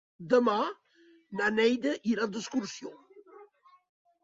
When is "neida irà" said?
1.59-2.29